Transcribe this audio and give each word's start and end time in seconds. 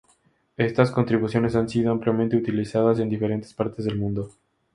Estas 0.57 0.89
contribuciones 0.89 1.55
han 1.55 1.69
sido 1.69 1.91
ampliamente 1.91 2.35
utilizadas 2.35 2.97
en 2.97 3.07
diferentes 3.07 3.53
partes 3.53 3.85
del 3.85 3.99
mundo. 3.99 4.31